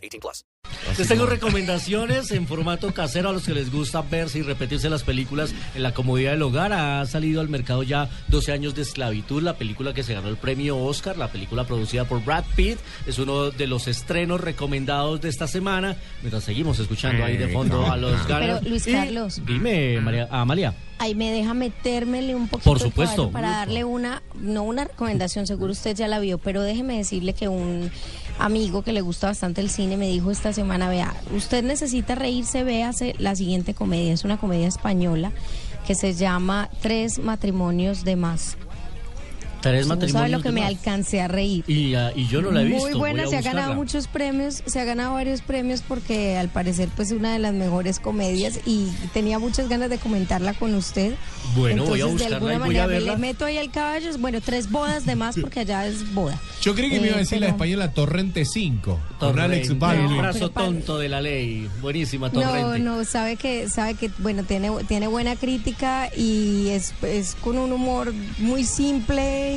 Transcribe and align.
18 0.00 0.20
plus. 0.20 0.44
Les 0.98 1.08
tengo 1.08 1.26
recomendaciones 1.26 2.30
en 2.30 2.46
formato 2.46 2.92
casero 2.92 3.30
a 3.30 3.32
los 3.32 3.44
que 3.44 3.54
les 3.54 3.72
gusta 3.72 4.02
verse 4.02 4.38
y 4.38 4.42
repetirse 4.42 4.88
las 4.90 5.02
películas 5.02 5.54
en 5.74 5.82
la 5.82 5.92
comodidad 5.94 6.32
del 6.32 6.42
hogar. 6.42 6.72
Ha 6.72 7.04
salido 7.06 7.40
al 7.40 7.48
mercado 7.48 7.82
ya 7.82 8.08
12 8.28 8.52
años 8.52 8.74
de 8.74 8.82
esclavitud, 8.82 9.42
la 9.42 9.54
película 9.56 9.94
que 9.94 10.02
se 10.02 10.14
ganó 10.14 10.28
el 10.28 10.36
premio 10.36 10.78
Oscar, 10.78 11.16
la 11.16 11.28
película 11.28 11.64
producida 11.64 12.04
por 12.04 12.24
Brad 12.24 12.44
Pitt. 12.56 12.78
Es 13.06 13.18
uno 13.18 13.50
de 13.50 13.66
los 13.66 13.88
estrenos 13.88 14.40
recomendados 14.40 15.20
de 15.20 15.28
esta 15.28 15.46
semana. 15.46 15.96
Mientras 16.22 16.44
seguimos 16.44 16.78
escuchando 16.78 17.24
ahí 17.24 17.36
de 17.36 17.48
fondo 17.48 17.90
a 17.90 17.96
los 17.96 18.26
ganas. 18.26 18.60
Pero, 18.60 18.70
Luis 18.70 18.86
Y 18.86 18.92
Carlos. 18.92 19.40
Dime, 19.44 20.00
María, 20.00 20.28
Amalia. 20.30 20.74
Ahí 20.98 21.14
me 21.14 21.32
deja 21.32 21.54
metérmele 21.54 22.34
un 22.34 22.46
poquito 22.46 22.68
Por 22.68 22.78
supuesto. 22.78 23.30
para 23.30 23.50
darle 23.50 23.84
una, 23.84 24.22
no 24.34 24.64
una 24.64 24.84
recomendación, 24.84 25.46
seguro 25.46 25.72
usted 25.72 25.96
ya 25.96 26.06
la 26.08 26.18
vio, 26.18 26.36
pero 26.36 26.62
déjeme 26.62 26.98
decirle 26.98 27.32
que 27.32 27.48
un 27.48 27.90
amigo 28.40 28.82
que 28.82 28.92
le 28.92 29.00
gusta 29.00 29.28
bastante 29.28 29.60
el 29.60 29.70
cine 29.70 29.96
me 29.96 30.08
dijo 30.08 30.30
esta 30.30 30.52
semana, 30.52 30.88
vea, 30.88 31.14
usted 31.34 31.62
necesita 31.62 32.14
reírse, 32.14 32.64
véase 32.64 33.14
la 33.18 33.36
siguiente 33.36 33.74
comedia, 33.74 34.12
es 34.12 34.24
una 34.24 34.38
comedia 34.38 34.66
española 34.66 35.32
que 35.86 35.94
se 35.94 36.14
llama 36.14 36.70
Tres 36.80 37.18
matrimonios 37.18 38.04
de 38.04 38.16
más. 38.16 38.56
Tres 39.60 39.86
no 39.86 40.00
sabe 40.08 40.28
lo 40.30 40.40
que 40.42 40.50
me 40.52 40.60
más. 40.60 40.70
alcancé 40.70 41.20
a 41.20 41.28
reír. 41.28 41.64
Y, 41.66 41.94
ah, 41.94 42.12
y 42.14 42.26
yo 42.26 42.40
no 42.42 42.50
la 42.50 42.62
he 42.62 42.64
visto. 42.64 42.82
Muy 42.88 42.94
buena, 42.98 43.26
se 43.26 43.36
ha 43.36 43.42
ganado 43.42 43.68
buscarla. 43.68 43.74
muchos 43.74 44.06
premios, 44.08 44.62
se 44.66 44.80
ha 44.80 44.84
ganado 44.84 45.14
varios 45.14 45.42
premios 45.42 45.82
porque 45.86 46.36
al 46.36 46.48
parecer 46.48 46.88
pues 46.96 47.12
una 47.12 47.32
de 47.32 47.38
las 47.38 47.52
mejores 47.54 48.00
comedias 48.00 48.60
y 48.66 48.86
tenía 49.12 49.38
muchas 49.38 49.68
ganas 49.68 49.90
de 49.90 49.98
comentarla 49.98 50.54
con 50.54 50.74
usted. 50.74 51.14
Bueno, 51.56 51.84
voy 51.84 52.00
a 52.00 52.04
Entonces, 52.04 52.28
de 52.28 52.34
buscarla 52.34 52.36
alguna 52.36 52.54
y 52.54 52.58
voy 52.58 52.76
a 52.78 52.86
manera 52.86 52.86
me 52.86 53.00
le 53.12 53.16
meto 53.16 53.44
ahí 53.44 53.58
al 53.58 53.70
caballo, 53.70 54.10
bueno, 54.18 54.40
tres 54.40 54.70
bodas 54.70 55.04
de 55.06 55.16
más 55.16 55.36
porque 55.40 55.60
allá 55.60 55.86
es 55.86 56.12
boda. 56.14 56.38
Yo 56.62 56.74
creí 56.74 56.90
que 56.90 57.00
me 57.00 57.06
iba 57.08 57.16
a 57.16 57.18
Eh, 57.18 57.22
decir 57.22 57.40
la 57.40 57.48
española 57.48 57.92
Torrente 57.92 58.44
5. 58.44 58.90
Con 58.90 59.18
Torrente, 59.18 59.42
Alex 59.56 59.68
el 59.70 59.74
Baldwin. 59.76 60.18
brazo 60.18 60.50
tonto 60.50 60.98
de 60.98 61.08
la 61.08 61.20
ley. 61.20 61.68
Buenísima, 61.80 62.28
No, 62.28 62.40
Torrente. 62.40 62.78
no, 62.80 63.04
sabe 63.04 63.36
que, 63.36 63.68
sabe 63.68 63.94
que, 63.94 64.10
bueno, 64.18 64.42
tiene, 64.44 64.70
tiene 64.88 65.06
buena 65.06 65.36
crítica 65.36 66.08
y 66.16 66.68
es, 66.68 66.92
es 67.02 67.34
con 67.36 67.58
un 67.58 67.72
humor 67.72 68.12
muy 68.38 68.64
simple, 68.64 69.49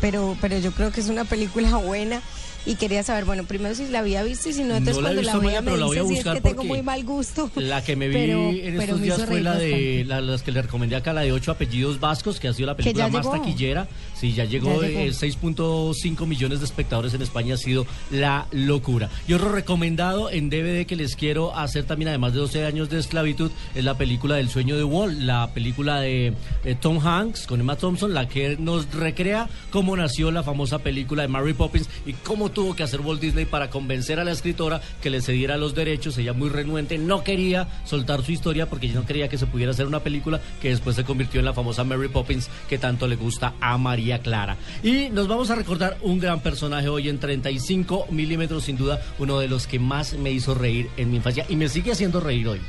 pero, 0.00 0.36
pero 0.40 0.58
yo 0.58 0.72
creo 0.72 0.92
que 0.92 1.00
es 1.00 1.08
una 1.08 1.24
película 1.24 1.76
buena. 1.76 2.20
Y 2.66 2.74
quería 2.74 3.02
saber, 3.04 3.24
bueno, 3.24 3.44
primero 3.44 3.74
si 3.76 3.86
la 3.88 4.00
había 4.00 4.22
visto 4.24 4.48
y 4.48 4.52
si 4.52 4.64
no, 4.64 4.74
entonces 4.74 4.96
No 4.96 5.02
cuando 5.02 5.22
la 5.22 5.32
vea 5.36 5.40
Maya, 5.40 5.62
me 5.62 5.76
la 5.76 5.86
voy 5.86 5.98
a 5.98 6.02
dice 6.02 6.08
si 6.14 6.18
es 6.18 6.24
buscar 6.24 6.42
que 6.42 6.48
tengo 6.48 6.64
muy 6.64 6.82
mal 6.82 7.04
gusto. 7.04 7.50
La 7.54 7.82
que 7.84 7.94
me 7.96 8.08
vi 8.08 8.14
Pero- 8.14 8.50
en 8.50 8.80
estos 8.80 9.00
días 9.00 9.24
fue 9.24 9.40
la 9.40 9.54
de 9.56 10.04
la- 10.06 10.20
las 10.20 10.42
que 10.42 10.50
le 10.52 10.62
recomendé 10.62 10.96
acá, 10.96 11.12
la 11.12 11.20
de 11.22 11.30
ocho 11.32 11.52
apellidos 11.52 12.00
vascos, 12.00 12.40
que 12.40 12.48
ha 12.48 12.52
sido 12.52 12.66
la 12.66 12.76
película 12.76 13.08
más 13.08 13.30
taquillera. 13.30 13.86
Sí, 14.14 14.32
ya 14.32 14.44
llegó, 14.44 14.82
llegó. 14.82 14.98
eh, 15.00 15.12
6.5 15.12 16.26
millones 16.26 16.58
de 16.60 16.64
espectadores 16.66 17.14
en 17.14 17.22
España, 17.22 17.54
ha 17.54 17.58
sido 17.58 17.86
la 18.10 18.46
locura. 18.50 19.10
Y 19.28 19.32
otro 19.34 19.50
recomendado 19.52 20.30
en 20.30 20.50
DVD 20.50 20.86
que 20.86 20.96
les 20.96 21.14
quiero 21.16 21.56
hacer 21.56 21.84
también, 21.84 22.08
además 22.08 22.32
de 22.32 22.40
12 22.40 22.64
años 22.64 22.90
de 22.90 22.98
esclavitud, 22.98 23.50
es 23.74 23.84
la 23.84 23.96
película 23.96 24.36
del 24.36 24.48
sueño 24.48 24.76
de 24.76 24.84
Walt, 24.84 25.20
la 25.20 25.52
película 25.54 26.00
de 26.00 26.32
eh, 26.64 26.76
Tom 26.80 26.98
Hanks 26.98 27.46
con 27.46 27.60
Emma 27.60 27.76
Thompson, 27.76 28.12
la 28.12 28.28
que 28.28 28.56
nos 28.58 28.92
recrea 28.92 29.48
cómo 29.70 29.96
nació 29.96 30.30
la 30.30 30.42
famosa 30.42 30.78
película 30.80 31.22
de 31.22 31.28
Mary 31.28 31.52
Poppins 31.52 31.88
y 32.04 32.12
cómo 32.12 32.50
tuvo 32.56 32.74
que 32.74 32.82
hacer 32.82 33.02
Walt 33.02 33.20
Disney 33.20 33.44
para 33.44 33.68
convencer 33.68 34.18
a 34.18 34.24
la 34.24 34.32
escritora 34.32 34.80
que 35.02 35.10
le 35.10 35.20
cediera 35.20 35.58
los 35.58 35.74
derechos. 35.74 36.16
Ella 36.16 36.32
muy 36.32 36.48
renuente, 36.48 36.96
no 36.96 37.22
quería 37.22 37.68
soltar 37.84 38.24
su 38.24 38.32
historia 38.32 38.64
porque 38.64 38.86
ella 38.86 38.94
no 38.94 39.04
quería 39.04 39.28
que 39.28 39.36
se 39.36 39.44
pudiera 39.44 39.72
hacer 39.72 39.86
una 39.86 40.00
película 40.00 40.40
que 40.62 40.70
después 40.70 40.96
se 40.96 41.04
convirtió 41.04 41.38
en 41.38 41.44
la 41.44 41.52
famosa 41.52 41.84
Mary 41.84 42.08
Poppins 42.08 42.48
que 42.66 42.78
tanto 42.78 43.08
le 43.08 43.16
gusta 43.16 43.52
a 43.60 43.76
María 43.76 44.20
Clara. 44.20 44.56
Y 44.82 45.10
nos 45.10 45.28
vamos 45.28 45.50
a 45.50 45.54
recordar 45.54 45.98
un 46.00 46.18
gran 46.18 46.40
personaje 46.40 46.88
hoy 46.88 47.10
en 47.10 47.18
35 47.18 48.06
milímetros, 48.08 48.64
sin 48.64 48.78
duda 48.78 49.02
uno 49.18 49.38
de 49.38 49.48
los 49.48 49.66
que 49.66 49.78
más 49.78 50.14
me 50.14 50.30
hizo 50.30 50.54
reír 50.54 50.88
en 50.96 51.10
mi 51.10 51.16
infancia 51.18 51.44
y 51.50 51.56
me 51.56 51.68
sigue 51.68 51.92
haciendo 51.92 52.20
reír 52.20 52.48
hoy. 52.48 52.60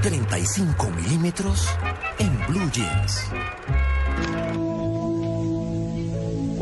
35 0.00 0.90
milímetros 0.90 1.66
en 2.20 2.38
Blue 2.46 2.70
Jeans. 2.70 3.32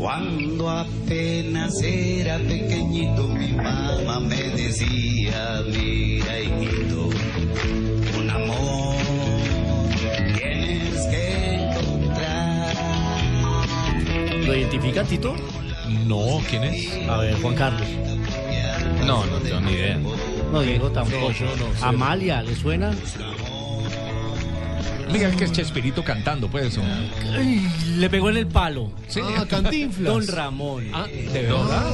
Cuando 0.05 0.69
apenas 0.69 1.81
era 1.81 2.37
pequeñito 2.37 3.27
mi 3.27 3.53
mamá 3.53 4.19
me 4.19 4.35
decía, 4.35 5.63
mira 5.65 6.41
hijito, 6.41 7.09
un 8.15 8.29
amor 8.29 8.97
tienes 10.37 11.07
que 11.07 11.55
encontrar. 11.55 12.75
¿Lo 14.45 14.55
identifica 14.55 15.03
Tito? 15.03 15.35
No, 16.05 16.39
¿quién 16.51 16.65
es? 16.65 17.09
A 17.09 17.17
ver, 17.17 17.41
Juan 17.41 17.55
Carlos. 17.55 17.87
No, 19.07 19.25
no 19.25 19.37
tengo 19.39 19.59
ni 19.61 19.71
idea. 19.71 19.99
No, 20.51 20.61
Diego 20.61 20.91
tampoco. 20.91 21.29
No, 21.29 21.31
yo 21.31 21.45
no 21.47 21.73
sé. 21.79 21.83
Amalia, 21.83 22.43
¿le 22.43 22.55
suena? 22.55 22.93
Diga 25.11 25.31
que 25.31 25.43
es 25.45 25.51
Chespirito 25.51 26.03
cantando, 26.03 26.47
pues. 26.47 26.77
o- 26.77 26.81
Ay, 27.37 27.67
le 27.97 28.09
pegó 28.09 28.29
en 28.29 28.37
el 28.37 28.47
palo. 28.47 28.91
Sí. 29.07 29.21
Ah, 29.23 29.45
Cantinflas. 29.47 30.13
Don 30.13 30.27
Ramón. 30.27 30.85
Ah, 30.93 31.07
¿de 31.07 31.41
verdad? 31.43 31.93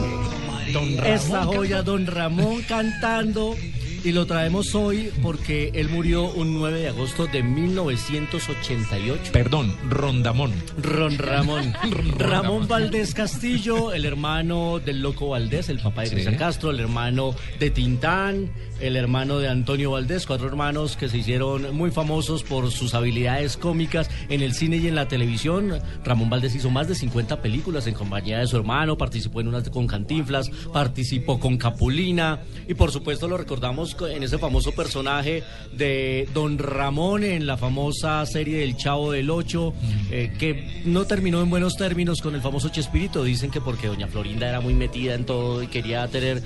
Don 0.73 0.97
Ramón. 0.97 1.05
Esta 1.13 1.43
joya, 1.43 1.81
Don 1.83 2.07
Ramón 2.07 2.61
cantando. 2.67 3.55
Y 4.03 4.13
lo 4.13 4.25
traemos 4.25 4.73
hoy 4.73 5.11
porque 5.21 5.69
él 5.75 5.87
murió 5.89 6.23
un 6.23 6.55
9 6.55 6.79
de 6.81 6.87
agosto 6.87 7.27
de 7.27 7.43
1988. 7.43 9.31
Perdón, 9.31 9.75
Rondamón. 9.89 10.51
Ron 10.81 11.19
Ramón. 11.19 11.73
Ramón 12.17 12.67
Valdés 12.67 13.13
Castillo, 13.13 13.93
el 13.93 14.05
hermano 14.05 14.79
del 14.79 15.01
Loco 15.01 15.29
Valdés, 15.29 15.69
el 15.69 15.79
papá 15.79 16.01
de 16.01 16.07
Sí. 16.07 16.13
Cristian 16.15 16.35
Castro, 16.35 16.71
el 16.71 16.79
hermano 16.79 17.35
de 17.59 17.69
Tintán, 17.69 18.51
el 18.79 18.95
hermano 18.95 19.37
de 19.37 19.47
Antonio 19.49 19.91
Valdés, 19.91 20.25
cuatro 20.25 20.47
hermanos 20.47 20.97
que 20.97 21.07
se 21.07 21.19
hicieron 21.19 21.75
muy 21.75 21.91
famosos 21.91 22.41
por 22.41 22.71
sus 22.71 22.95
habilidades 22.95 23.55
cómicas 23.55 24.09
en 24.29 24.41
el 24.41 24.53
cine 24.55 24.77
y 24.77 24.87
en 24.87 24.95
la 24.95 25.07
televisión. 25.07 25.79
Ramón 26.03 26.29
Valdés 26.31 26.55
hizo 26.55 26.71
más 26.71 26.87
de 26.87 26.95
50 26.95 27.41
películas 27.43 27.85
en 27.85 27.93
compañía 27.93 28.39
de 28.39 28.47
su 28.47 28.57
hermano, 28.57 28.97
participó 28.97 29.41
en 29.41 29.49
unas 29.49 29.69
con 29.69 29.85
Cantinflas, 29.85 30.49
participó 30.73 31.39
con 31.39 31.57
Capulina 31.57 32.39
y 32.67 32.73
por 32.73 32.91
supuesto 32.91 33.27
lo 33.27 33.37
recordamos 33.37 33.90
en 34.01 34.23
ese 34.23 34.37
famoso 34.37 34.71
personaje 34.73 35.43
de 35.73 36.27
Don 36.33 36.57
Ramón 36.57 37.23
en 37.23 37.45
la 37.45 37.57
famosa 37.57 38.25
serie 38.25 38.59
del 38.59 38.77
Chavo 38.77 39.11
del 39.11 39.29
Ocho, 39.29 39.73
eh, 40.09 40.33
que 40.37 40.81
no 40.85 41.05
terminó 41.05 41.41
en 41.41 41.49
buenos 41.49 41.75
términos 41.75 42.21
con 42.21 42.35
el 42.35 42.41
famoso 42.41 42.69
Chespirito. 42.69 43.23
Dicen 43.23 43.51
que 43.51 43.61
porque 43.61 43.87
doña 43.87 44.07
Florinda 44.07 44.47
era 44.49 44.61
muy 44.61 44.73
metida 44.73 45.13
en 45.13 45.25
todo 45.25 45.61
y 45.61 45.67
quería 45.67 46.07
tener 46.07 46.41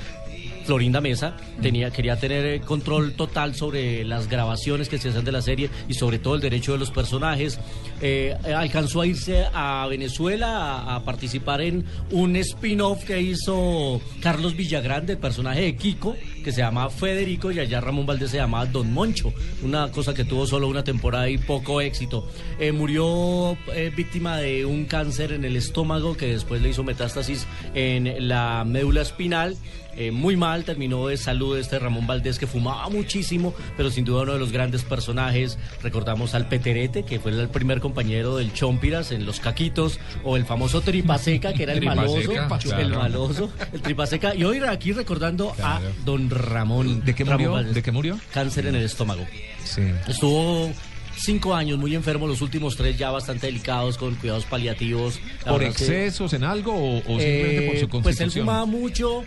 Florinda 0.66 1.00
Mesa 1.00 1.36
tenía, 1.62 1.92
quería 1.92 2.18
tener 2.18 2.46
eh, 2.46 2.62
control 2.62 3.14
total 3.14 3.56
sobre 3.56 4.04
las 4.04 4.28
grabaciones 4.28 4.90
que 4.90 4.98
se 4.98 5.10
hacían 5.10 5.24
de 5.24 5.32
la 5.32 5.42
serie 5.42 5.70
y 5.88 5.94
sobre 5.94 6.20
todo 6.20 6.36
el 6.36 6.42
derecho 6.42 6.74
de 6.74 6.80
los 6.80 6.92
personajes. 6.92 7.60
Eh, 8.02 8.36
alcanzó 8.56 9.02
a 9.02 9.08
irse 9.08 9.46
a 9.54 9.86
Venezuela 9.88 10.80
a, 10.80 10.96
a 10.96 11.04
participar 11.04 11.62
en 11.62 11.86
un 12.12 12.36
spin-off 12.36 13.04
que 13.06 13.22
hizo 13.22 14.02
Carlos 14.22 14.56
Villagrán 14.56 15.06
del 15.06 15.18
personaje 15.18 15.62
de 15.62 15.76
Kiko, 15.76 16.16
que 16.46 16.52
se 16.52 16.62
llama 16.62 16.92
Federico, 16.92 17.52
y 17.52 17.59
allá 17.59 17.82
Ramón 17.82 18.06
Valdés 18.06 18.30
se 18.30 18.38
llamaba 18.38 18.68
Don 18.68 18.94
Moncho, 18.94 19.34
una 19.64 19.90
cosa 19.92 20.14
que 20.14 20.26
tuvo 20.26 20.46
solo 20.46 20.68
una 20.68 20.84
temporada 20.84 21.28
y 21.28 21.40
poco 21.40 21.82
éxito. 21.82 22.30
Eh, 22.59 22.72
murió 22.72 23.58
eh, 23.74 23.92
víctima 23.96 24.38
de 24.38 24.64
un 24.64 24.86
cáncer 24.86 25.32
en 25.32 25.44
el 25.44 25.56
estómago 25.56 26.16
que 26.16 26.28
después 26.28 26.62
le 26.62 26.70
hizo 26.70 26.84
metástasis 26.84 27.47
en 27.74 28.28
la 28.28 28.64
médula 28.64 29.02
espinal. 29.02 29.58
Eh, 29.97 30.12
muy 30.12 30.36
mal 30.36 30.66
terminó 30.66 31.08
de 31.08 31.16
salud 31.16 31.58
este 31.58 31.80
Ramón 31.80 32.06
Valdés 32.06 32.38
que 32.38 32.48
fumaba 32.48 32.90
muchísimo, 32.90 33.53
pero 33.78 33.90
sin 33.90 34.03
duda 34.03 34.24
uno 34.24 34.34
de 34.34 34.40
los 34.40 34.52
grandes 34.52 34.84
personajes. 34.84 35.58
Recordamos 35.82 36.36
al 36.36 36.48
Peterete, 36.48 37.03
que 37.03 37.20
fue 37.20 37.32
el 37.32 37.48
primer 37.48 37.80
compañero 37.80 38.36
del 38.36 38.53
Chompiras 38.53 39.12
en 39.12 39.26
Los 39.26 39.40
Caquitos, 39.40 40.00
o 40.24 40.36
el 40.36 40.46
famoso 40.46 40.82
Tripaseca, 40.82 41.53
que 41.53 41.64
era 41.64 41.74
el 41.74 41.82
maloso, 41.82 42.32
el 42.78 42.90
maloso, 42.90 43.50
el 43.72 43.82
Tripaseca. 43.82 44.36
Y 44.36 44.44
hoy 44.44 44.59
aquí 44.59 44.91
recordando 44.91 45.56
a 45.64 45.80
don 46.03 46.30
Ramón. 46.35 47.03
¿De 47.03 47.16
qué 47.16 47.26
murió? 47.26 47.55
¿De 47.64 47.82
qué 47.82 47.91
murió? 47.91 48.20
Cáncer 48.34 48.67
en 48.67 48.76
el 48.76 48.84
estómago. 48.84 49.26
Sí. 49.64 49.82
Estuvo 50.08 50.72
cinco 51.17 51.55
años 51.55 51.79
muy 51.79 51.96
enfermo, 51.96 52.28
los 52.28 52.41
últimos 52.41 52.76
tres 52.76 52.97
ya 52.97 53.09
bastante 53.09 53.47
delicados, 53.47 53.97
con 53.97 54.16
cuidados 54.16 54.46
paliativos. 54.46 55.20
La 55.46 55.52
¿Por 55.53 55.61
que- 55.61 55.67
excesos 55.67 56.34
en 56.34 56.43
algo 56.43 56.73
o, 56.73 56.97
o 56.99 57.02
simplemente 57.20 57.61
por 57.67 57.76
eh, 57.76 57.79
su 57.79 57.87
pues 57.87 57.96
él 57.96 58.03
constitución? 58.03 58.46
fumaba 58.46 58.66
mucho, 58.66 59.23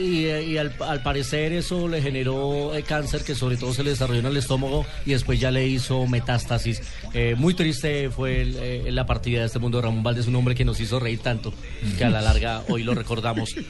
y, 0.00 0.26
y 0.28 0.56
al, 0.56 0.74
al 0.80 1.02
parecer 1.02 1.52
eso 1.52 1.88
le 1.88 2.00
generó 2.00 2.74
eh, 2.74 2.82
cáncer 2.84 3.22
que 3.24 3.34
sobre 3.34 3.56
todo 3.58 3.74
se 3.74 3.82
le 3.84 3.90
desarrolló 3.90 4.20
en 4.20 4.26
el 4.26 4.36
estómago 4.38 4.86
y 5.04 5.10
después 5.10 5.38
ya 5.40 5.50
le 5.50 5.66
hizo 5.66 6.06
metástasis. 6.06 6.80
Eh, 7.12 7.34
muy 7.36 7.52
triste 7.54 8.08
fue 8.10 8.40
el, 8.40 8.56
eh, 8.60 8.92
la 8.92 9.04
partida 9.04 9.40
de 9.40 9.46
este 9.46 9.58
mundo 9.58 9.78
de 9.78 9.82
Ramón 9.82 10.02
Valdés, 10.02 10.26
un 10.28 10.36
hombre 10.36 10.54
que 10.54 10.64
nos 10.64 10.80
hizo 10.80 11.00
reír 11.00 11.18
tanto 11.18 11.52
que 11.98 12.04
a 12.04 12.08
la 12.10 12.22
larga 12.22 12.62
hoy 12.68 12.82
lo 12.84 12.94
recordamos. 12.94 13.54